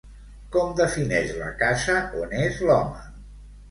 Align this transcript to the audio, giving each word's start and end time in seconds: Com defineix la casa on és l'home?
Com 0.55 0.71
defineix 0.79 1.35
la 1.43 1.53
casa 1.63 2.01
on 2.25 2.37
és 2.43 2.63
l'home? 2.69 3.09